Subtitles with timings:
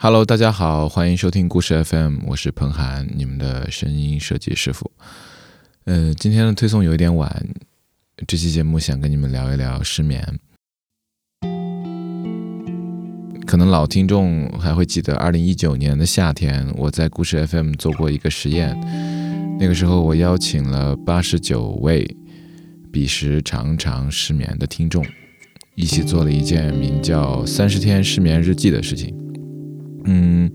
[0.00, 4.92] Hello，大家好，欢迎收听故事 FM，我是彭涵，你们的声音设计师傅。
[5.86, 7.48] 呃，今天的推送有一点晚，
[8.24, 10.38] 这期节目想跟你们聊一聊失眠。
[13.44, 18.78] 可能老听众还会记得，二零一九年的夏天，我在故事 FM 做过一个实验。
[19.58, 22.08] 那个时候，我邀请了八十九位
[22.92, 25.04] 彼时常常失眠的听众，
[25.74, 29.27] 一起做了一件名叫《三十天失眠日记》的事情。
[30.10, 30.50] 嗯，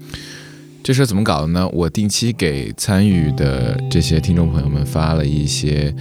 [0.82, 1.70] 这事怎么搞的呢？
[1.72, 5.94] 我定期给参与的这些听众朋友们发了一些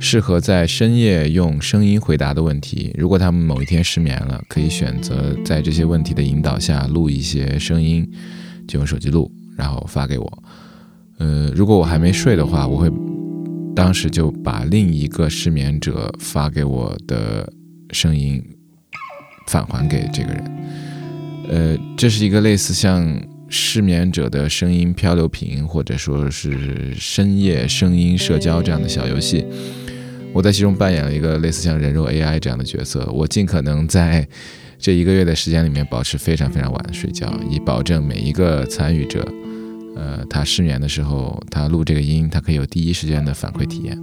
[0.00, 2.92] 适合在深夜用声音回答的问题。
[2.98, 8.04] 如果他们某一天失眠了，可以选择在这些问题的引导下录一些声音，
[8.66, 10.42] 就用手机录，然后发给我。
[11.18, 12.90] 呃，如果我还没睡的话，我会
[13.76, 17.48] 当时就把另一个失眠者发给我的
[17.92, 18.42] 声音
[19.46, 20.44] 返还给这个人。
[21.48, 29.44] 呃，这是一个类似像失眠者的声音漂流瓶，或者说是深夜声音社交这样的小游戏。
[30.32, 33.06] 我在其中扮演了一个类似像人肉 AI 这样的角色。
[33.12, 34.26] 我尽可能在
[34.78, 39.22] 这一个月的时间里面保持非常非常晚的睡觉，以保证每一个参与者，
[39.96, 43.98] 呃，他失眠的时候，他录这个音，他可以有第一时间的反馈体验。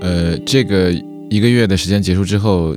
[0.00, 0.92] 呃，这个
[1.28, 2.76] 一个月的时间结束之后。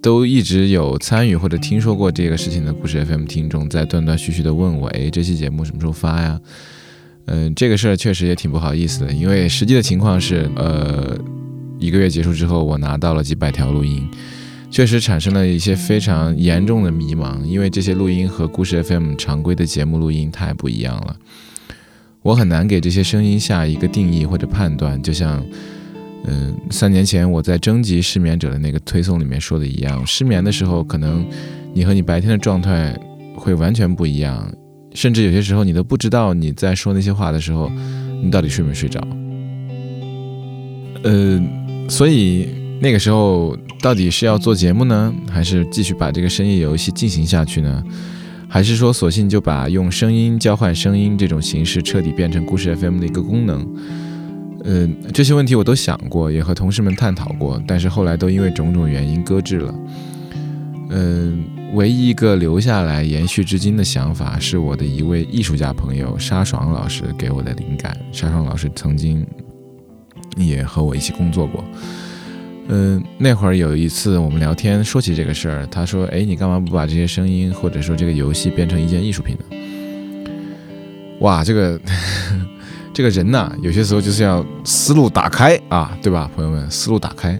[0.00, 6.40] 都一直有参与或者听说过这个事情的故事 FM 听众在断断续续的问我，哎，这期节目什么时候发呀？
[7.26, 11.18] 嗯，这个事儿确实也挺不好意思的，因为实际的情况是，呃，
[11.78, 14.08] 一个月结束之后，我拿到了几百条录音，
[14.70, 21.16] 确实产生了一些非常严重的迷茫，因为这些录音和故事 FM 常规的节目录音太不一样了，
[22.22, 25.44] 我很难给这些声音下一个定义或者判断，就像。
[26.24, 31.26] 嗯，三年前我在征集失眠者的那个推送里面说的一样，失眠的时候，可能
[31.72, 32.98] 你和你白天的状态
[33.36, 34.52] 会完全不一样，
[34.94, 37.70] 甚至有些时候你都不知道你在说那些话的时候，
[38.22, 39.00] 你到底睡没睡着。
[41.04, 41.40] 呃，
[41.88, 42.48] 所以
[42.80, 47.82] 那个时候到底是要做节目呢，还是继续把这个深夜游戏进行下去呢？
[48.50, 53.64] 还是说索性就把用声音交换声音这种形式彻底变成故事 FM 的一个功能？
[54.70, 59.74] 嗯，这些问题我都想过，也和同事们探讨过，但是后来都因为种种原因搁置了。
[60.90, 61.42] 嗯，
[61.72, 67.98] 唯一一个留下来延续至今的想法，是我的一位艺术家朋友沙爽老师给我的灵感。
[68.12, 69.26] 沙爽老师曾经
[70.36, 71.64] 也和我一起工作过。
[72.68, 79.44] 嗯，那会儿有一次我们聊天说起这个事儿，他说：“哎，你干嘛不把这些声音或者说这个游戏变成一件艺术品呢？”
[81.20, 81.80] 哇，这个。
[82.92, 86.68] 这个人呐，有些时候就是要思路打开啊，对吧，朋友们？
[86.70, 87.38] 思路打开。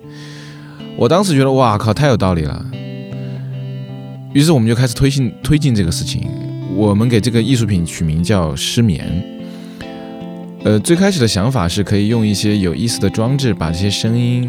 [0.97, 2.65] 我当时觉得，哇靠，太有道理了。
[4.35, 6.29] 于是我们就开始推进推进这个事情。
[6.77, 9.05] 我们给这个艺术品取名叫“失眠”。
[10.65, 14.49] 呃，最开始的想法是可以用一些有意思的装置，把这些声音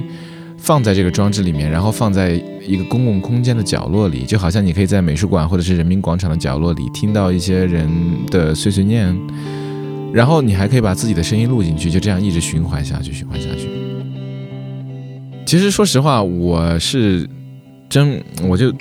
[0.57, 2.31] 放在这个装置里面，然后放在
[2.67, 7.89] 一个公共空间的角落里，就好像你可以在美术馆或者是人民广场的角落里听到一些人
[8.29, 9.17] 的碎碎念。
[10.13, 13.69] 然后你还可以把自己的声音录进去，就这样一直循环下去，循环下去。
[15.45, 17.27] 其实说实话，我是
[17.89, 18.73] 真，我就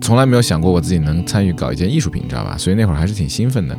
[0.00, 2.56] 从来没有想过我自己能参与搞一件艺术品，你知道吧？
[2.58, 3.78] 所以那会儿还是挺兴奋的。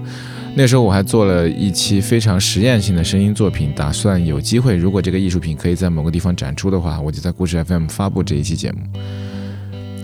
[0.56, 8.78] 那时候我还做了一期非常实验性的声音作品，打算有机会，如果这个艺术品可以在某个地方展出的话，我就在故事 FM 发布这一期节目。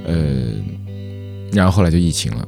[0.06, 0.54] 呃，
[1.52, 2.48] 然后后来就疫情了。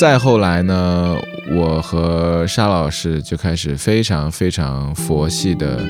[0.00, 1.14] 再后来呢，
[1.50, 5.86] 我和沙老师就开始非常非常佛系的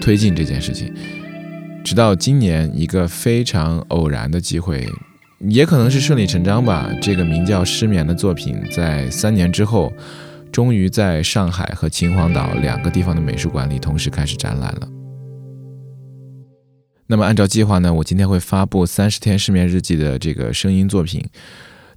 [0.00, 0.94] 推进这件事情，
[1.84, 4.88] 直到今年一个非常偶然的机会，
[5.48, 6.88] 也可能是顺理成章吧。
[7.02, 9.92] 这个名叫《失眠》的作品，在三年之后，
[10.52, 14.88] 终于在上海和秦皇岛两个地方的美术馆里同时开始展览了。
[17.08, 21.28] 那么按照计划呢，我今天会发布《三十天失眠日记》的这个声音作品。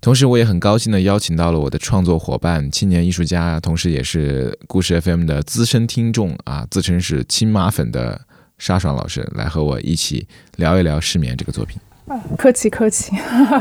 [0.07, 8.21] 同时，我也很高兴的邀请到了我的创作伙伴、青年艺术家，同时也是故事 FM 的资深听众啊，自称是亲马粉的
[8.57, 10.25] 沙爽老师，来和我一起
[10.55, 11.77] 聊一聊《失眠》这个作品。
[12.07, 13.17] 啊，客气客气，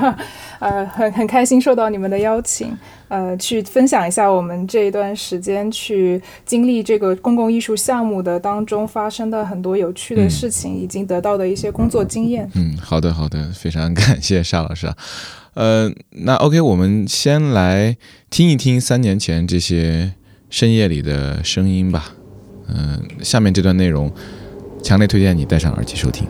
[0.61, 2.73] 呃，很很开心受到你们的邀请，
[3.09, 12.49] 呃，去分享一下我们这一段时间去经历这个公共艺术项目的当中发生的很多有趣的事情，以及得到的一些工作经验。
[12.55, 14.97] 嗯，好的好的，非常感谢沙老师啊。
[15.57, 17.97] 呃，那 OK，我们先来
[18.29, 20.13] 听一听三年前这些
[20.51, 22.13] 深夜里的声音吧。
[22.69, 24.13] 嗯，下面这段内容
[24.83, 26.29] 强烈推荐你戴上耳机收听。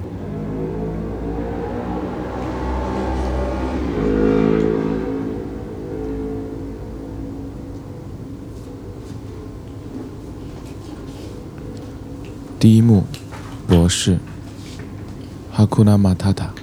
[12.60, 13.02] 第一幕，
[13.66, 14.18] 博士，
[15.50, 16.54] 哈库拉马塔塔。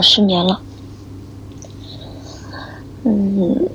[0.00, 0.62] 失眠了。
[3.04, 3.68] 嗯，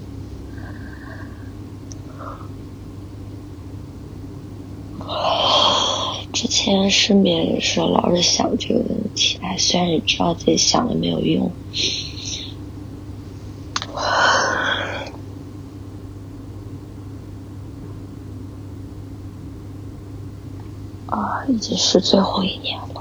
[6.31, 11.51] 之前失眠也是老是想这个问题，哎，虽然也知道自己想了没有用。
[21.07, 22.94] 啊，已经是最后一年了。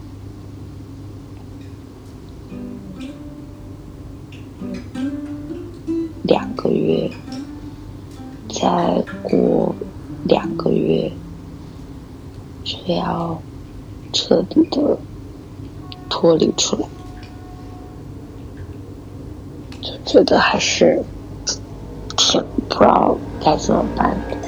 [12.64, 13.44] 就要
[14.12, 14.98] 彻底的
[16.08, 16.88] 脱离出来，
[19.82, 21.04] 就觉得还是
[22.16, 24.38] 挺不知道该怎么办的。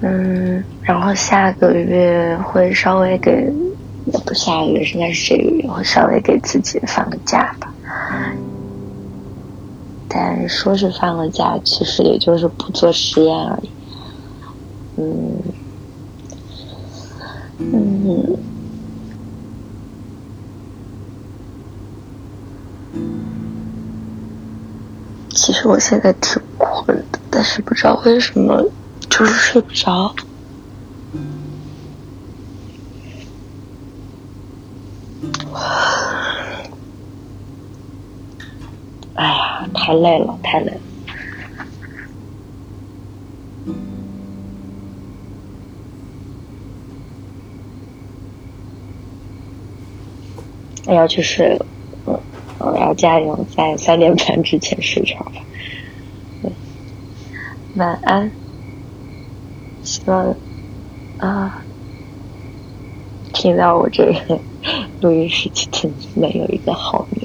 [0.00, 3.30] 嗯，然后下个月会稍微给，
[4.04, 7.73] 也不下个月，应该是这个月会稍微给自己放个假吧。
[10.14, 13.70] 但说是放了假，其实也就是不做实验而已。
[14.96, 15.42] 嗯，
[17.58, 18.44] 嗯，
[25.30, 28.62] 其实我现在挺困的，但是不知道为什么。
[29.10, 30.12] 就是睡不着，
[39.12, 40.80] 哎呀，太累了，太累了。
[50.86, 51.66] 我要去睡了，
[52.06, 52.18] 嗯，
[52.60, 56.50] 我要加油，在三点半之前睡着了。
[57.74, 58.30] 晚安。
[59.82, 60.34] 希望
[61.18, 61.62] 啊，
[63.34, 64.40] 听到我这个
[65.02, 67.23] 录音室的你们有一个好眠。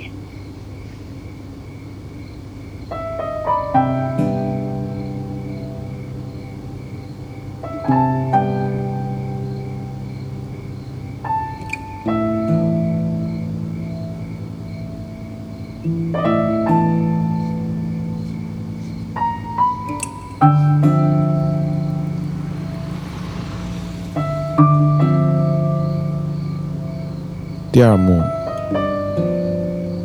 [27.79, 28.21] 第二幕，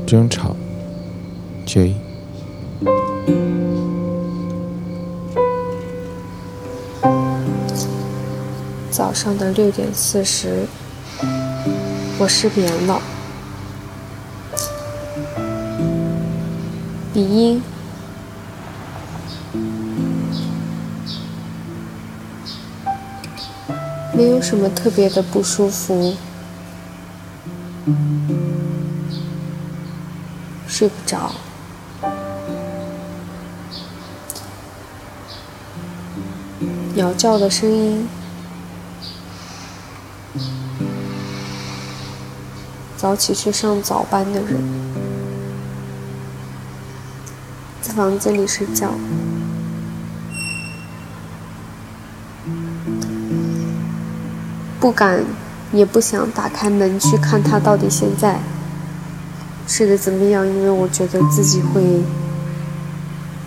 [0.07, 0.55] 争吵。
[1.67, 1.97] J。
[8.93, 10.69] 早上的六点四十，
[12.17, 13.03] 我失眠了。
[17.13, 17.61] 鼻音，
[24.13, 26.15] 没有什么特别的不舒服。
[30.85, 31.33] 睡不着，
[36.95, 38.07] 鸟叫的声音，
[42.99, 44.63] 早起去上早班的人，
[47.81, 48.91] 在房间里睡觉，
[54.79, 55.25] 不敢。
[55.73, 58.39] 也不想打开门去看他到底现在。
[59.67, 61.83] 睡得怎么样，因为我觉得自己会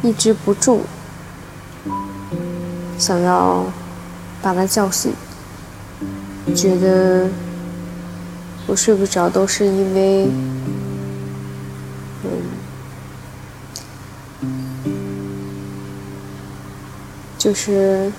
[0.01, 0.81] 抑制不住，
[2.97, 3.65] 想要
[4.41, 5.13] 把他叫醒。
[6.55, 7.27] 觉得
[8.65, 10.29] 我睡不着都是因为，
[12.23, 12.29] 嗯，
[17.37, 18.11] 就是。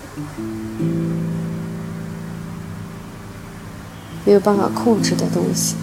[4.25, 5.75] 没有办法控制的东西，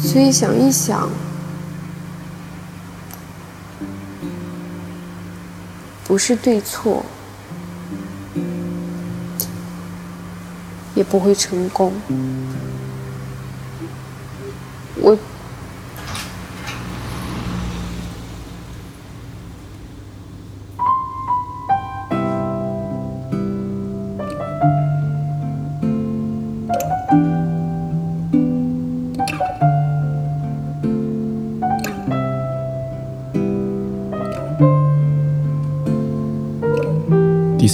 [0.00, 1.08] 所以想一想，
[6.04, 7.04] 不是对错，
[10.94, 11.92] 也不会成功，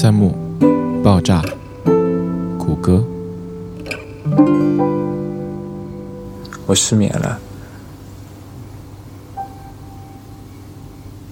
[0.00, 0.32] 三幕，
[1.02, 1.42] 爆炸，
[2.56, 3.04] 谷歌。
[6.66, 7.40] 我失眠了。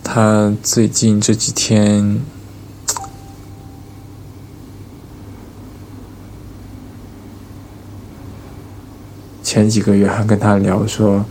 [0.02, 2.20] 他最近这几天，
[9.44, 11.24] 前几个月还跟他聊说，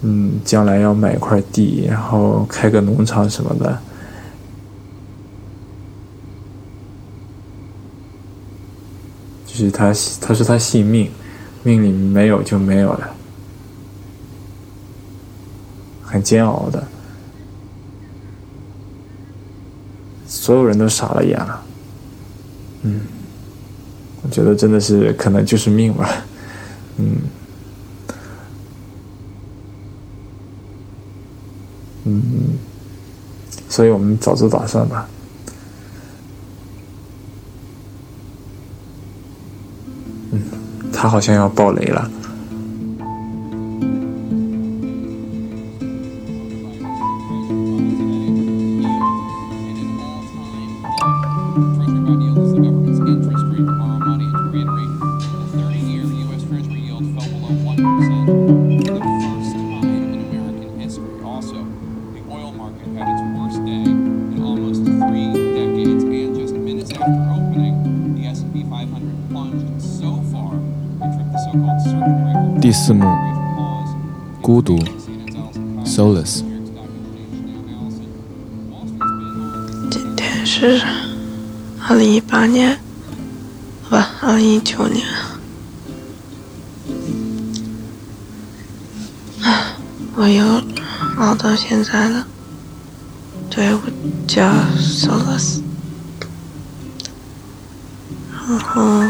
[0.00, 3.78] 嗯，将来要买一块地，然后开个农场什么的。
[9.52, 11.10] 就是他，他说他信命，
[11.62, 13.14] 命里没有就没有了，
[16.02, 16.82] 很煎熬的。
[20.26, 21.62] 所有人都傻了眼了，
[22.80, 23.02] 嗯，
[24.22, 26.08] 我觉得真的是可能就是命吧，
[26.96, 27.16] 嗯，
[32.04, 32.22] 嗯，
[33.68, 35.06] 所以我们早做打算吧。
[40.32, 40.40] 嗯，
[40.92, 42.10] 他好像要爆雷了。
[90.22, 90.62] 我又
[91.18, 92.24] 熬到现在了。
[93.50, 93.80] 对，我
[94.28, 94.48] 叫
[94.78, 95.60] Solace。
[98.30, 99.02] 然后。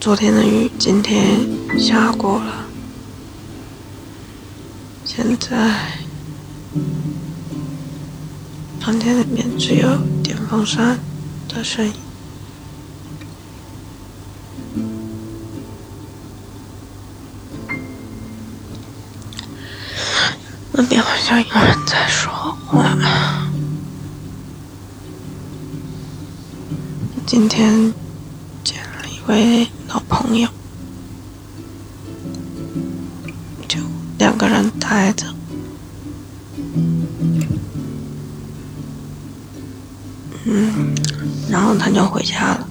[0.00, 1.46] 昨天的雨今天
[1.78, 2.64] 下过了，
[5.04, 6.00] 现在
[8.80, 10.98] 房间里面只有电风扇
[11.48, 11.92] 的声音。
[21.30, 22.32] 像有人在说
[22.66, 22.96] 话。
[27.24, 27.94] 今天
[28.64, 29.68] 见了一位。
[29.86, 30.48] 老朋友，
[33.68, 33.78] 就
[34.18, 35.26] 两个人待着，
[40.44, 40.96] 嗯，
[41.48, 42.68] 然后他就回家了，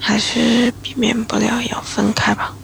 [0.00, 2.56] 还是避免不了要分开吧。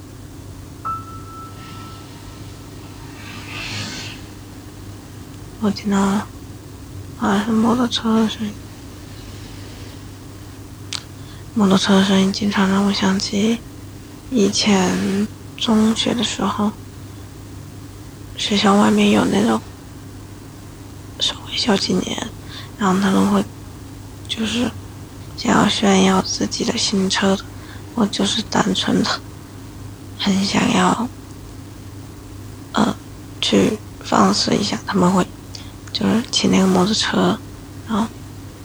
[5.67, 5.99] 我听到
[7.17, 8.53] 好像是摩托车的声音。
[11.55, 13.59] 摩托车的声音经常让我想起
[14.31, 16.71] 以前中学的时候，
[18.37, 19.61] 学校外面有那种
[21.19, 22.17] 所谓小青年，
[22.79, 23.45] 然后他们会
[24.29, 24.71] 就是
[25.37, 27.37] 想要炫耀自己的新车，
[27.97, 29.21] 我就是单纯的
[30.17, 31.09] 很想要
[32.75, 32.97] 呃
[33.41, 35.27] 去放肆一下，他们会
[35.99, 37.39] 就是骑那个摩托车，
[37.89, 38.07] 然后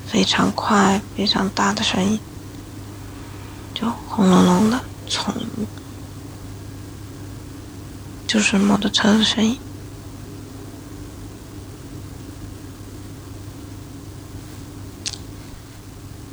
[0.06, 2.20] 非常快、非常大的声音。
[3.74, 5.34] 就轰隆隆的，从
[8.28, 9.58] 就是摩托车的声音。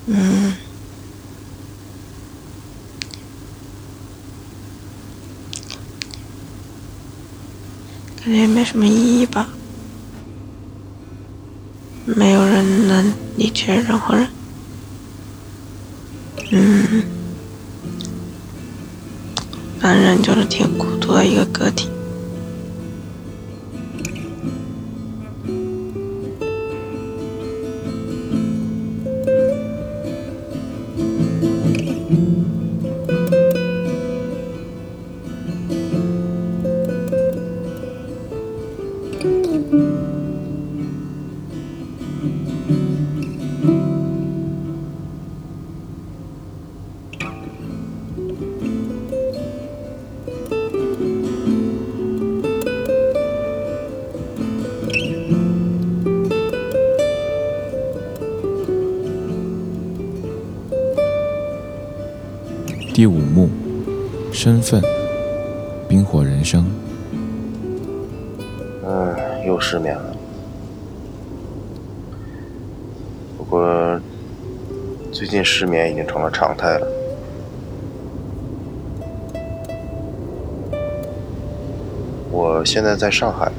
[0.06, 0.56] 嗯，
[8.16, 9.48] 感觉也没什么意义吧。
[12.18, 14.26] 没有人能理解任何人。
[16.50, 17.04] 嗯。
[19.78, 21.88] 反正就是挺孤独的一个个体。
[64.48, 64.82] 身份
[65.86, 66.64] 冰火人生。
[68.82, 69.14] 嗯
[69.46, 70.16] 又失眠了。
[73.36, 74.00] 不过
[75.12, 76.86] 最近失眠已经成了常态了。
[82.30, 83.52] 我现在在上海。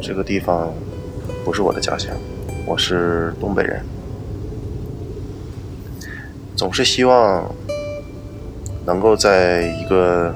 [0.00, 0.74] 这个地方
[1.44, 2.10] 不是我的家乡
[2.66, 4.01] 我是东北人。
[6.62, 7.52] 总是希望
[8.86, 10.32] 能够在一个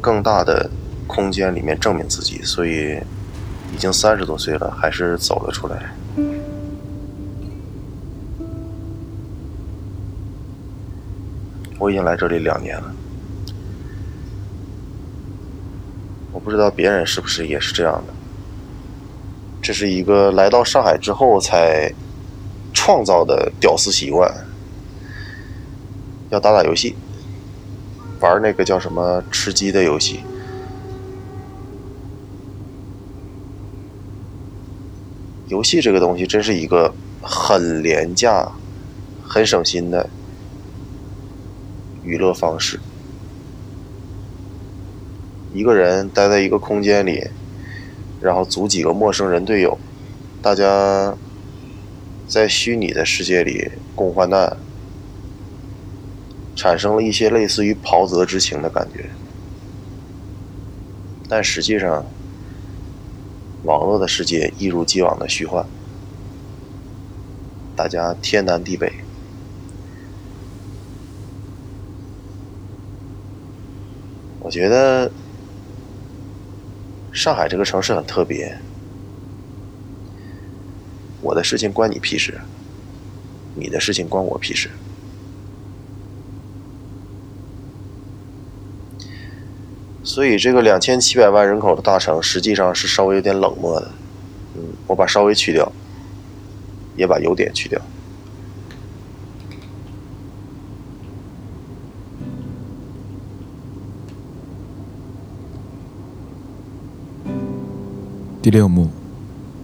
[0.00, 0.68] 更大的
[1.06, 2.98] 空间里面证明自己，所以
[3.72, 5.94] 已经三十多岁了，还是走了出来。
[11.78, 12.92] 我已经来这里两年了，
[16.32, 18.12] 我不知道别人是不是也是这样的。
[19.62, 21.92] 这是一个来到上海之后才
[22.72, 24.43] 创造的屌丝习惯，
[26.30, 26.94] 要打打游戏，
[28.20, 30.20] 玩那个叫什么吃鸡的游戏。
[35.48, 38.50] 游戏这个东西真是一个很廉价、
[39.22, 40.08] 很省心的。
[42.06, 42.78] 娱乐方式，
[45.54, 47.28] 一个人待在一个空间里，
[48.20, 49.78] 然后组几个陌生人队友，
[50.42, 51.16] 大家
[52.28, 54.54] 在虚拟的世界里共患难，
[56.64, 59.10] 产生了一些类似于袍泽之情的感觉。
[61.28, 62.06] 但实际上，
[63.64, 65.66] 网络的世界一如既往的虚幻，
[67.76, 68.90] 大家天南地北。
[74.40, 75.12] 我觉得
[77.12, 78.56] 上海这个城市很特别，
[81.20, 82.40] 我的事情关你屁事，
[83.54, 84.70] 你的事情关我屁事。
[90.14, 93.90] 所以这个两千七百万人口的大城，实际上是稍微有点冷漠的。
[94.54, 95.72] 嗯，我把稍微去掉，
[96.96, 97.80] 也把有点去掉。
[108.40, 108.90] 第六幕，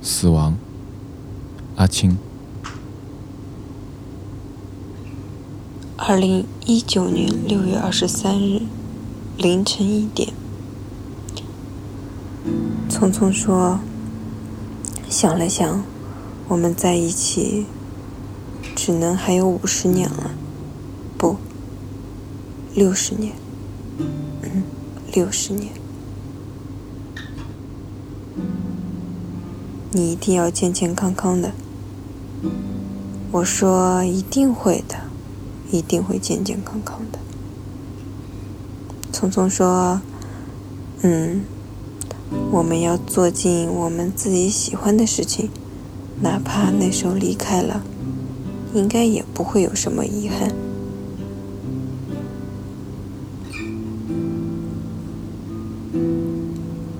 [0.03, 0.59] 死亡。
[1.77, 2.19] 阿青。
[5.97, 8.63] 二零一九年六月二十三日
[9.37, 10.33] 凌晨一点，
[12.89, 13.81] 匆匆说
[15.09, 15.83] ：“想了想，
[16.49, 17.67] 我们在一起，
[18.75, 20.33] 只能还有五十年了，
[21.17, 21.37] 不，
[22.75, 23.35] 六十年。
[23.99, 24.63] 嗯，
[25.13, 25.73] 六十年。”
[29.93, 31.53] 你一定要健健康康的。
[33.33, 34.97] 我说一定会的，
[35.71, 37.19] 一定会健健康康的。
[39.13, 40.01] 聪聪说
[41.03, 41.43] ：“嗯，
[42.51, 45.51] 我们要做尽我们自己喜欢的事情，
[46.21, 47.83] 哪怕那时候离开了，
[48.75, 50.53] 应该也不会有什么遗憾。”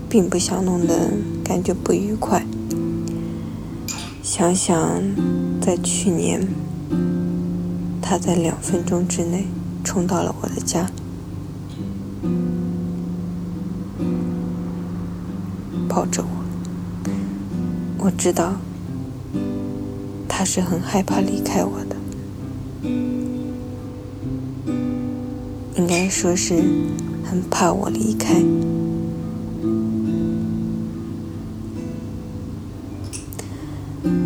[0.09, 1.13] 并不想弄得
[1.45, 2.45] 感觉不愉快。
[4.25, 5.01] 想想，
[5.61, 6.49] 在去年，
[8.03, 9.47] 他在两分钟之内
[9.85, 10.91] 冲到了我的家，
[15.91, 16.29] 抱着我。
[17.99, 18.53] 我知道，
[20.29, 21.97] 他是很害怕离开我的，
[25.75, 26.55] 应该说是
[27.25, 28.41] 很怕我离开。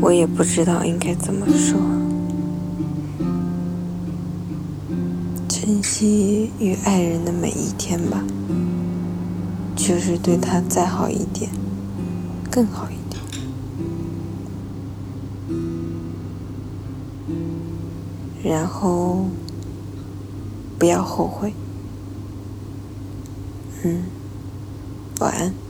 [0.02, 1.80] 我也不知道应该怎么说，
[5.48, 8.22] 珍惜与爱人的每一天吧，
[9.86, 11.50] 就是对他再好一点，
[12.50, 13.20] 更好一点，
[18.42, 19.26] 然后
[20.78, 21.52] 不要后悔。
[23.82, 24.04] 嗯，
[25.20, 25.63] 晚安。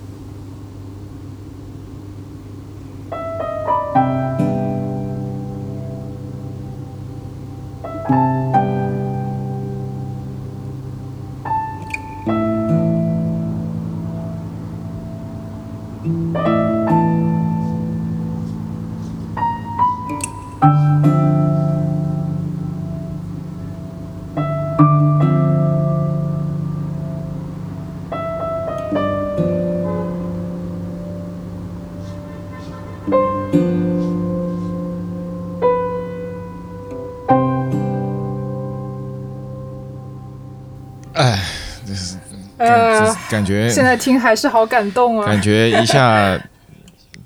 [43.34, 45.26] 感觉现在听还是好感动啊！
[45.26, 46.40] 感觉一下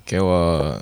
[0.03, 0.75] 给我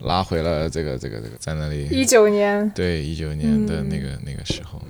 [0.00, 4.82] 拉回了这个这个这个在那里一九年，对一九年的那个那个时候。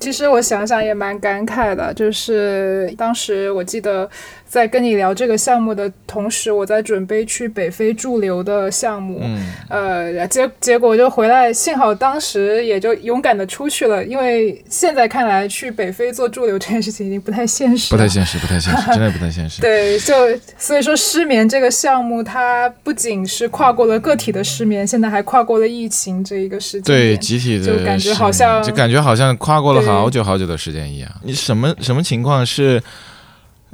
[0.00, 4.08] 其实我想想也蛮感慨的，就是当时我记得
[4.48, 19.60] 在跟你聊这个项目的同时，我在准备去北非驻留的项目，嗯，呃，结结果就回来，幸好当时也就勇敢的出去了，因为现在看来去北非做驻留这件事情已经不太现实，不太现实，不太现实， 真的不太现实。
[19.60, 20.14] 对，就
[20.56, 31.10] 所以说失眠这个项目，它不仅是跨过了个体的失眠，现在还跨过了疫情这一个时间对集体的就感觉好像就感觉好像跨过了好久好久的时间一样。
[31.22, 32.82] 你什么什么情况是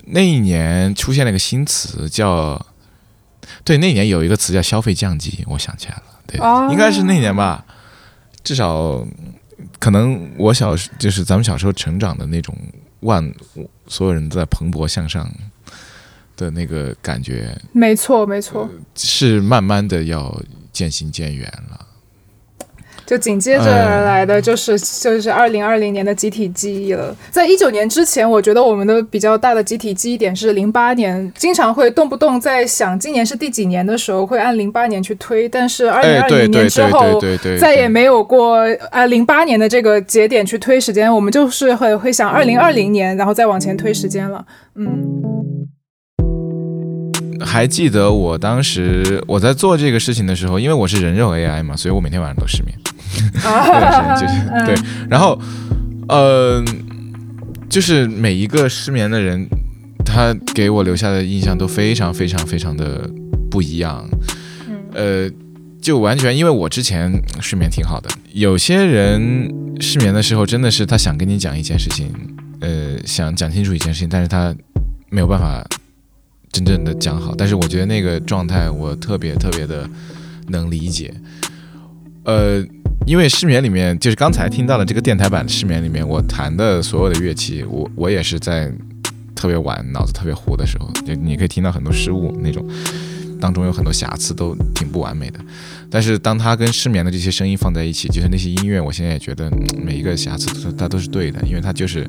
[0.07, 2.65] 那一年出现了一个新词叫？
[3.63, 7.65] 对，那年有一个词叫消费降级，我想起来了，对，哦应该是那年吧，
[8.43, 9.07] 至少
[9.79, 12.57] 可能我小时就是咱们小时候成长的那种
[13.01, 13.35] 万
[13.87, 15.31] 所有人都在蓬勃向上
[16.37, 20.41] 的那个感觉，没错没错，是慢慢的要
[20.73, 21.84] 渐行渐远了。
[23.07, 27.15] 就紧接着而来的就是、就是二零二零年的集体记忆了。
[27.31, 37.21] 在一九年之前，我觉得我们的比较大的集体记忆点是零八年，经常会动不动在想今年是第几年的时候，会按零八年去推，但是二零哎，二零年之对后。
[37.21, 44.45] 对对对，再也没有过按零八年的这个节点去推时间，我们就是会会想二零二零年，然后再往前推时间了。
[44.77, 45.23] 嗯，
[47.41, 52.77] 还记得我当时我在做这个事情的时候，因为我是人肉 AI 嘛，所以我每天晚上都失眠。
[53.15, 54.35] 对，就是
[54.67, 54.75] 对，
[55.09, 55.41] 然后，
[56.09, 56.65] 呃，
[57.69, 59.47] 就是每一个失眠的人，
[60.05, 63.09] 他给我留下的印象都非常非常非常的
[63.51, 64.09] 不一样。
[64.93, 65.29] 呃，
[65.81, 72.13] 就完全因为我之前睡眠挺好的，有些人失眠的时候真的是他想跟你讲一件事情，
[72.61, 74.55] 呃，想讲清楚一件事情，但是他
[75.11, 75.67] 没有办法
[76.53, 77.35] 真正的讲好。
[77.37, 79.89] 但是我觉得那个状态我特别特别的
[80.49, 81.13] 能理解。
[82.25, 82.65] 呃，
[83.07, 88.73] 因为失眠里面，就是刚才听到的这个电台版的失眠里面，我弹的所有的乐器，我我也是在
[89.35, 92.67] 特别晚、脑子特别糊的时候，就你可以听到很多失误那种，
[93.39, 95.39] 当中有很多瑕疵，都挺不完美的。
[95.91, 102.09] 但是当它跟失眠的这些声音放在一起，就是那些音乐，我现在也觉得、每一个瑕疵它都是对的，因为它就是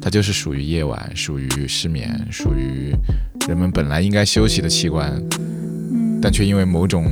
[0.00, 2.92] 它就是属于夜晚，属于失眠，属于
[3.46, 5.22] 人们本来应该休息的器官，
[6.20, 7.06] 但却因为某种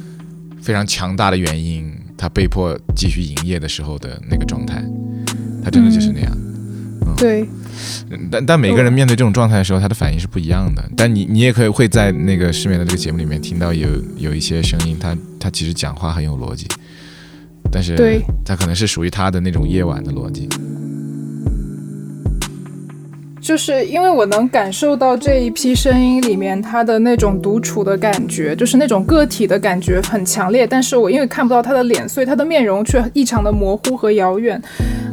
[0.60, 4.84] 非常强大的原因，它被迫继续营业的时候的那个状态，
[5.64, 6.36] 他真的就是那样。
[7.16, 7.48] 对，
[8.10, 10.84] 嗯但但每个人面对这种状态的时候，他的反应是不一样的。
[10.94, 16.66] 但你你也可以会在那个失眠的这个节目里面听到有有一些声音，他他其实讲话很有逻辑，
[17.72, 20.46] 但是他可能是属于他的那种夜晚的逻辑。
[23.40, 34.60] 就是因为我能感受到这一批声音里面他的那种独处的感觉，就是那种个体的感觉很强烈，但是我因为看不到他的脸，所以他的面容却异常的模糊和遥远。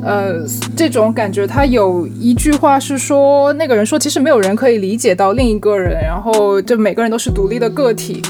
[0.03, 0.35] 呃，
[0.75, 8.21] 这种感觉，他有一句话是说，那个人说，其实没有人可以理解到另一个人，然后就每个人都是独立的个体。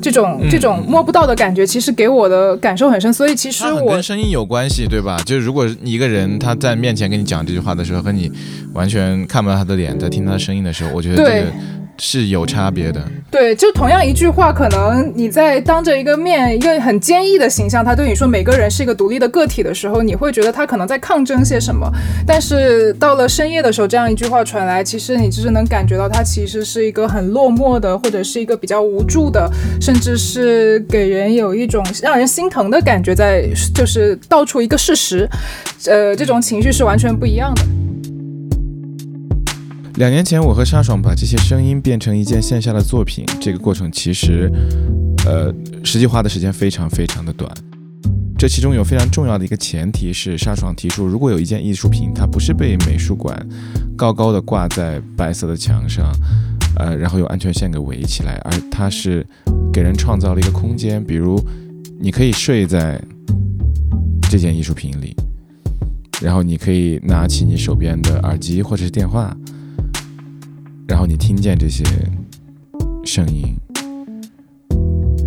[0.00, 5.20] 这种这种摸不到的感觉，其实给我的感受很深，所以其实我跟声音有关系，对吧？
[5.24, 8.30] 就是如果一个人他在面前跟你讲这句话的时候，和你
[8.72, 11.52] 完全看不到他的脸，在听他的声音的时候，我觉得这个
[12.00, 13.00] 是有差别的。
[13.30, 21.88] 对，就同样一句话，可能你在当着一个面，一个很坚毅的形象，他对你说每个人是一个独立的个体的时候，你会觉得他可能在抗争些什么。
[22.26, 29.48] 但是到了深夜的时候，这样一句话传来，其实你就是能感觉到他其实是一个很落寞的，或者是一个比较无助的，
[29.80, 35.28] 甚至是给人有一种让人心疼的感觉在，就是道出一个事实。
[35.86, 37.62] 呃，这种情绪是完全不一样的。
[40.00, 44.50] 两年前，我和沙爽把这些声音变成一件线下的作品，这个过程其实，
[45.26, 47.52] 呃，实际花的时间非常非常的短。
[48.38, 53.46] 这其中有非常重要的一个前提是，沙爽提出，如果有一件艺术品，它不是被美术馆
[53.94, 56.10] 高高的挂在白色的墙上，
[56.76, 59.22] 呃，然后用安全线给围起来，而它是
[59.70, 61.38] 给人创造了一个空间，比如
[62.00, 62.98] 你可以睡在
[64.30, 65.14] 这件艺术品里，
[66.22, 69.36] 然后你可以拿起你手边的耳机或者是电话。
[70.90, 71.84] 然后你听见这些
[73.04, 73.54] 声音，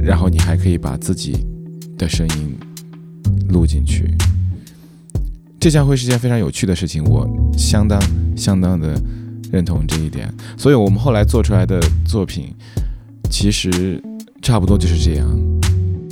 [0.04, 1.47] 然后你还可以把自己
[1.97, 2.58] 的声音
[3.47, 4.13] 录进去，
[5.62, 7.02] 这将会是件非常有趣的事情。
[7.06, 7.26] 我
[7.58, 7.97] 相当
[8.36, 9.02] 相当的
[9.54, 12.54] 认同这一点，所以我们后来做出来的作品，
[13.32, 14.04] 其实
[14.41, 15.26] 差不多就是这样。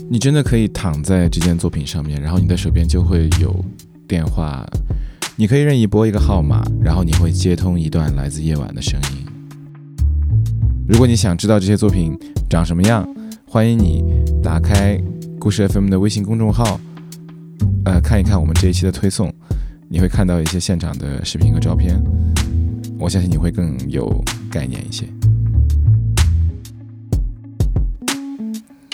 [0.09, 3.53] 你真的可以躺在这件作品上面，然后你的手边就会有
[4.07, 4.65] 电话，
[5.35, 9.27] 你可以任意拨一个号码，然后你会接通一段来自夜晚的声音。
[10.91, 13.07] 如果你想知道这些作品长什么样，
[13.47, 14.03] 欢迎你
[14.43, 15.01] 打开
[15.39, 16.77] 故事 FM 的微信公众号，
[17.85, 19.33] 呃，看一看我们这一期的推送。
[19.87, 21.97] 你会看到一些现场的视频和照片，
[22.99, 25.05] 我相信你会更有概念一些。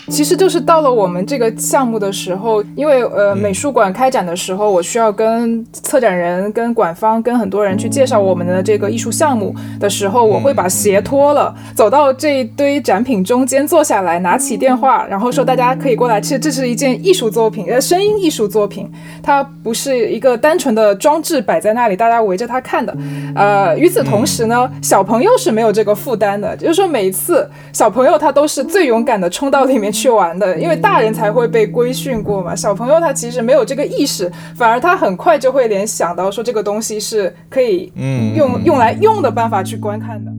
[0.09, 16.21] 其实就是到了我们这个项目的时候，因为呃美术馆开展的时候，我需要跟策展人、跟馆方、跟很多人去介绍我们的这个艺术项目的时候，我会把鞋脱了，走到这一堆展品中间坐下来，拿起电话，然后说大家可以过来。
[16.21, 18.89] 其实这是一件艺术作品，呃，声音艺术作品，
[19.21, 22.95] 它不是一个单纯的装置摆在那里，大家围着它看的。
[23.35, 29.93] 呃，与此同时呢，小朋友是没有这个负担的，就是说每一次小朋友他都是最勇敢的冲到里面。
[29.97, 32.55] 去玩的，因为大人才会被规训过嘛。
[32.55, 37.91] 小朋友他其实没有这个意识，反而他很快就会联想到说这个东西是可以
[38.35, 40.31] 用用来用的办法去观看的。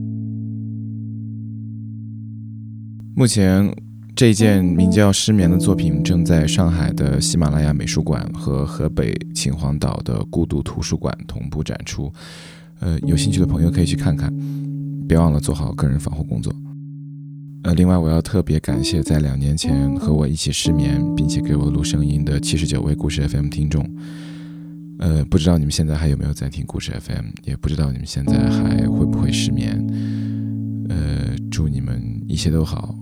[3.15, 3.69] 目前
[4.15, 12.11] 这件名叫《失眠》的作品正在上海的喜马拉雅美术馆和河北秦皇岛的孤独图书馆同步展出。
[12.79, 14.33] 呃，有兴趣的朋友可以去看看，
[15.07, 16.53] 别忘了做好个人防护工作。
[17.61, 23.85] 呃，另外我要特别感谢在两年前和我一起失眠，并且给我录声音的七十九位故事 FM 听众。
[24.99, 29.85] 呃，不知道你们现在还有没有在听故事 FM，也不知道你们现在还会不会失眠。
[30.89, 32.95] 呃，祝你们一切都好。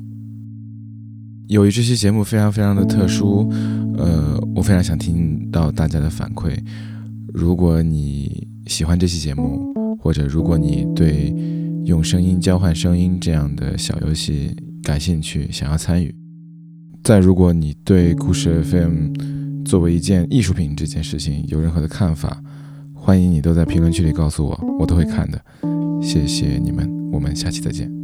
[1.50, 3.48] 由于这期节目非常非常的特殊，
[3.96, 6.58] 呃，我非常想听到大家的反馈。
[7.32, 11.32] 如果你喜欢这期节目，或者如果你对。
[11.88, 16.14] 用声音交换声音这样的小游戏感兴趣，想要参与。
[17.02, 22.44] 再如果你对故事 FM 作为一件艺术品这件事情有任何的看法，
[22.94, 25.42] 欢迎你都在评论区里告诉我，我都会看的。
[26.02, 27.97] 谢谢你们，我们下期再见。